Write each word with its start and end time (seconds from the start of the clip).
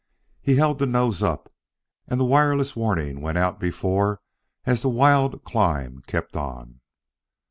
He 0.41 0.55
held 0.55 0.79
the 0.79 0.87
nose 0.87 1.21
up, 1.21 1.53
and 2.07 2.19
the 2.19 2.25
wireless 2.25 2.75
warning 2.75 3.21
went 3.21 3.37
out 3.37 3.59
before 3.59 4.19
as 4.65 4.81
the 4.81 4.89
wild 4.89 5.43
climb 5.43 6.01
kept 6.07 6.35
on. 6.35 6.79